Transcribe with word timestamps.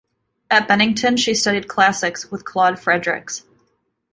At 0.49 0.67
Bennington 0.67 1.15
she 1.15 1.35
studied 1.35 1.67
classics 1.67 2.31
with 2.31 2.43
Claude 2.43 2.79
Fredericks. 2.79 3.43